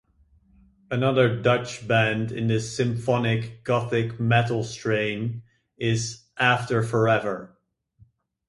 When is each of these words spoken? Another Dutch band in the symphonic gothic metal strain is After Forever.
Another 0.89 1.39
Dutch 1.43 1.87
band 1.87 2.31
in 2.31 2.47
the 2.47 2.59
symphonic 2.59 3.63
gothic 3.63 4.19
metal 4.19 4.63
strain 4.63 5.43
is 5.77 6.23
After 6.39 6.81
Forever. 6.81 7.55